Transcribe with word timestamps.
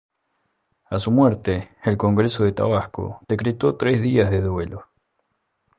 A 0.85 0.97
su 0.97 1.11
muerte, 1.11 1.69
el 1.83 1.95
Congreso 1.95 2.43
de 2.43 2.53
Tabasco 2.53 3.19
decretó 3.27 3.75
tres 3.75 4.01
días 4.01 4.31
de 4.31 4.41
duelo. 4.41 4.87